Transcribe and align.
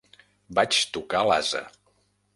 Vaig 0.59 0.79
tocar 0.97 1.21
l'ase. 1.33 1.65